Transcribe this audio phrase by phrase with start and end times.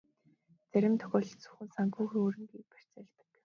[0.71, 3.27] Зарим тохиолдолд зөвхөн санхүүгийн хөрөнгийг барьцаалдаг.